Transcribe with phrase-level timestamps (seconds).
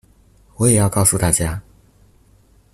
[0.55, 1.61] 我也要告訴大家